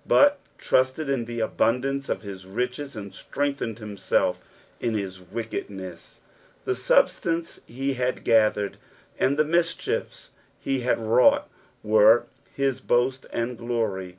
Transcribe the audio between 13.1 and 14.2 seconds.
and glory.